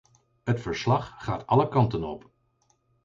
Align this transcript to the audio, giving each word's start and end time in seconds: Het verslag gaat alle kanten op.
Het 0.43 0.61
verslag 0.61 1.15
gaat 1.25 1.47
alle 1.47 1.67
kanten 1.67 2.03
op. 2.03 2.29